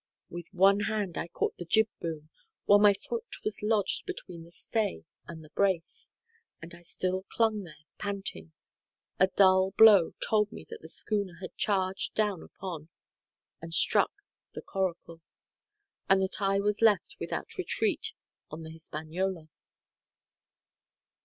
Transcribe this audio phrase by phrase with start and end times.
[0.31, 2.31] With one hand I caught the jib boom,
[2.65, 6.09] while my foot was lodged between the stay and the brace;
[6.59, 8.51] and as I still clung there panting,
[9.19, 12.89] a dull blow told me that the schooner had charged down upon
[13.61, 14.11] and struck
[14.55, 15.21] the coracle,
[16.09, 18.13] and that I was left without retreat
[18.49, 19.49] on the Hispaniola.